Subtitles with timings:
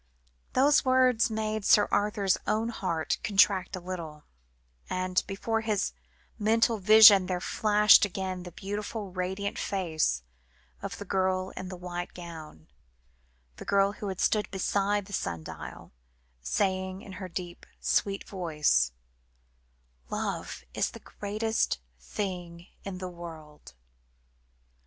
[0.53, 4.23] Those words made Sir Arthur's own heart contract a little,
[4.89, 5.91] and before his
[6.39, 10.23] mental vision there flashed again the beautiful radiant face
[10.81, 12.67] of the girl in the white gown,
[13.57, 15.91] the girl who had stood beside the sun dial,
[16.41, 18.91] saying in her deep sweet voice
[20.09, 23.75] "Love is the greatest thing in the world."